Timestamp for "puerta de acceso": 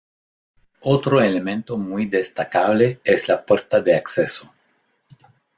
3.45-4.51